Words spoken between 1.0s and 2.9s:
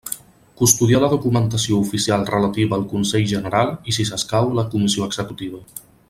la documentació oficial relativa al